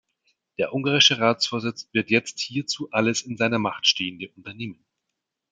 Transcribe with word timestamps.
Der 0.57 0.73
ungarische 0.73 1.19
Ratsvorsitz 1.19 1.87
wird 1.93 2.09
jetzt 2.09 2.39
hierzu 2.39 2.89
alles 2.89 3.21
in 3.21 3.37
seiner 3.37 3.59
Macht 3.59 3.85
stehende 3.85 4.29
unternehmen. 4.35 4.83